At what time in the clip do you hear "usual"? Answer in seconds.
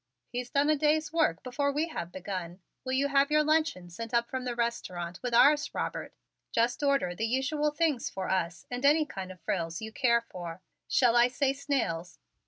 7.27-7.69